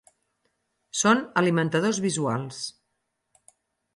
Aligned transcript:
Són 1.01 1.19
alimentadors 1.41 2.01
visuals. 2.05 2.65